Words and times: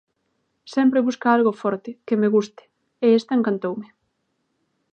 Sempre 0.73 1.05
busca 1.07 1.27
algo 1.35 1.51
forte, 1.61 1.89
que 2.07 2.19
me 2.21 2.31
guste, 2.35 2.63
e 3.05 3.07
esta 3.19 3.33
encantoume. 3.37 3.87